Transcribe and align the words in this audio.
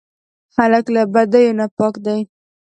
هلک 0.55 0.85
له 0.95 1.01
بدیو 1.13 1.51
نه 1.59 1.65
پاک 1.77 1.95
دی. 2.05 2.19